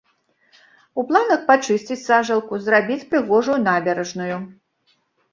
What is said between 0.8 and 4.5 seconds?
У планах пачысціць сажалку, зрабіць прыгожую набярэжную.